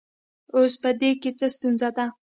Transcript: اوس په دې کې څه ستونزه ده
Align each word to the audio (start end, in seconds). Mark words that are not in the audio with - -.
اوس 0.55 0.73
په 0.83 0.89
دې 0.99 1.11
کې 1.21 1.29
څه 1.39 1.47
ستونزه 1.55 1.89
ده 1.97 2.05